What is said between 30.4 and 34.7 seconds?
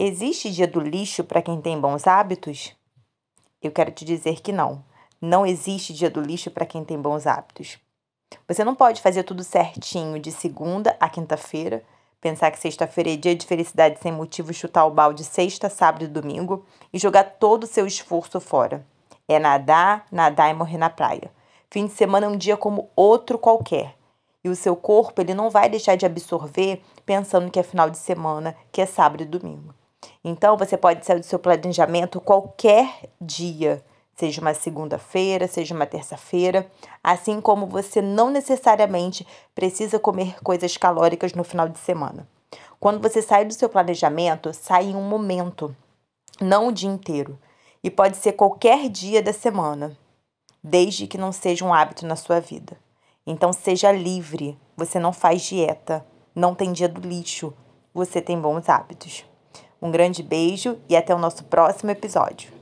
você pode sair do seu planejamento qualquer dia, seja uma